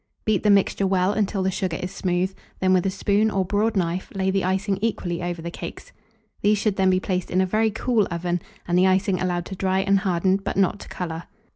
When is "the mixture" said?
0.41-0.87